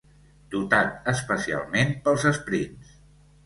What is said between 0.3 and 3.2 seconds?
Dotat especialment pels esprints.